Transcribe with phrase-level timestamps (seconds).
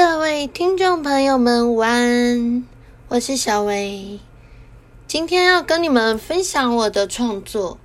[0.00, 2.64] 各位听众朋友们，晚安！
[3.08, 4.20] 我是小薇，
[5.08, 7.78] 今天要跟你们分享我的创作。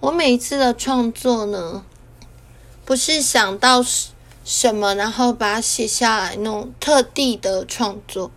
[0.00, 1.82] 我每一次的创作呢，
[2.84, 3.82] 不是想到
[4.44, 8.30] 什么，然后把它写下来那种特地的创作。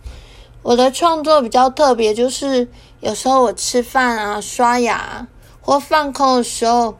[0.62, 2.68] 我的创作比较特别，就是
[3.00, 5.28] 有时候我吃饭啊、刷牙
[5.60, 6.98] 或放空的时候，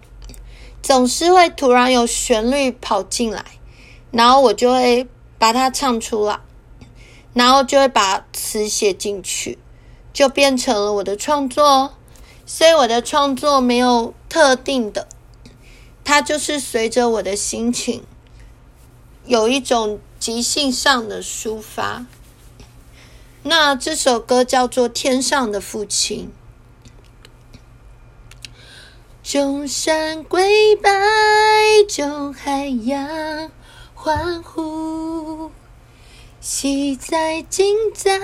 [0.83, 3.43] 总是会突然有旋律跑进来，
[4.11, 5.09] 然后我就会。
[5.41, 6.39] 把它唱出来，
[7.33, 9.59] 然后就会把词写进去，
[10.13, 11.95] 就变成了我的创作。
[12.45, 15.09] 所以我的创作没有特定的，
[16.05, 18.03] 它就是随着我的心情，
[19.25, 22.05] 有一种即兴上的抒发。
[23.45, 26.31] 那这首歌叫做《天上的父亲》，
[29.23, 30.91] 众山跪拜，
[31.89, 33.51] 众海洋。
[34.03, 35.51] 欢呼，
[36.41, 38.19] 喜在、今在、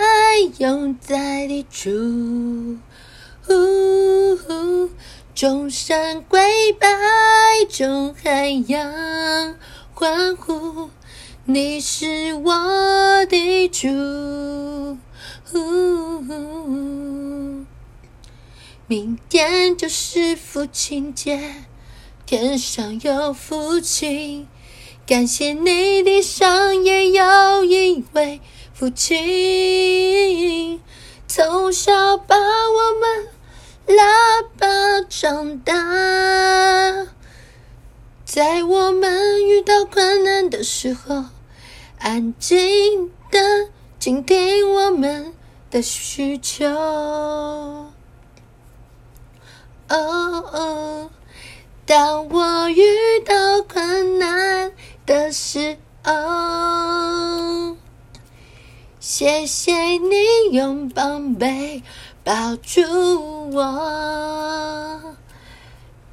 [0.56, 2.78] 永在的主，
[5.34, 6.88] 众山跪拜，
[7.68, 9.54] 众海洋
[9.92, 10.88] 欢呼，
[11.44, 14.96] 你是我的主。
[18.86, 21.66] 明天就是父亲节，
[22.24, 24.48] 天上有父亲。
[25.06, 28.40] 感谢你的上也有一位
[28.74, 30.80] 父亲，
[31.28, 33.28] 从小把我们
[33.96, 34.66] 拉拔
[35.08, 35.72] 长大，
[38.24, 41.26] 在我们遇到困难的时候，
[42.00, 43.38] 安静的
[44.00, 45.32] 倾听我们
[45.70, 46.66] 的需求。
[46.66, 47.92] 哦
[49.88, 51.10] 哦，
[51.86, 54.15] 当我遇到困难。
[55.36, 57.76] 时候，
[58.98, 60.16] 谢谢你
[60.52, 61.82] 用宝贝
[62.24, 62.80] 抱住
[63.52, 65.14] 我。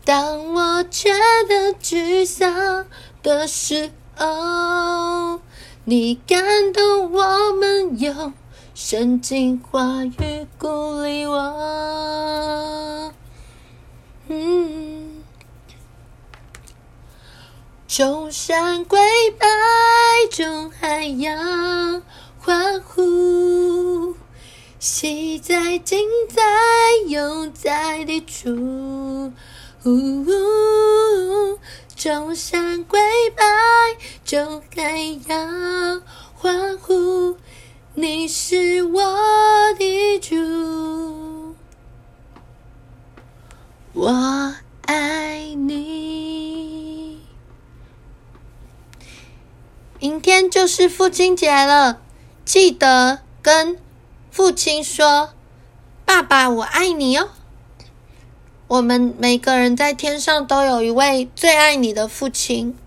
[0.03, 1.09] 当我觉
[1.47, 2.85] 得沮丧
[3.23, 5.39] 的时候，
[5.85, 8.33] 你感动我们，用
[8.75, 11.92] 圣经话语鼓励我。
[17.95, 18.99] 众山跪
[19.37, 19.45] 拜，
[20.31, 22.01] 众海洋
[22.39, 24.15] 欢呼，
[24.79, 26.41] 喜在、今在、
[27.07, 29.31] 永在的主。
[31.95, 32.99] 众山跪
[33.35, 33.43] 拜，
[34.25, 36.01] 众海洋
[36.33, 37.37] 欢呼，
[37.93, 39.03] 你是我
[39.77, 41.55] 的主，
[43.93, 44.42] 我
[50.03, 52.01] 明天就是父亲节了，
[52.43, 53.77] 记得跟
[54.29, 55.33] 父亲说
[56.03, 57.29] ：“爸爸，我爱你哦。”
[58.67, 62.77] 我们每个人在天上都有一位最爱你的父亲，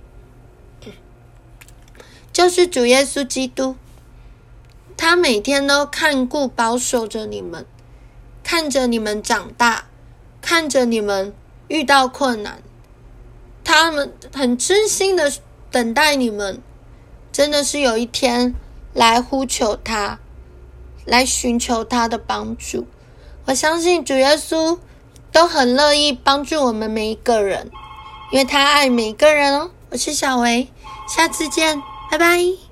[2.34, 3.76] 就是主耶稣基督。
[4.98, 7.64] 他每天都看顾、保守着你们，
[8.42, 9.86] 看着你们长大，
[10.42, 11.34] 看着你们
[11.68, 12.62] 遇到困难，
[13.64, 15.32] 他们很真心的
[15.70, 16.60] 等待你们。
[17.36, 18.54] 真的是有一天
[18.94, 20.18] 来呼求他，
[21.04, 22.86] 来寻求他的帮助。
[23.44, 24.78] 我相信主耶稣
[25.30, 27.70] 都很乐意帮助我们每一个人，
[28.32, 29.70] 因为他爱每一个人哦。
[29.90, 30.68] 我是小维，
[31.06, 32.65] 下次见，拜拜。